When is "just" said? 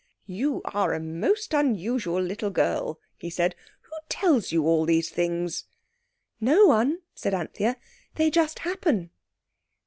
8.31-8.57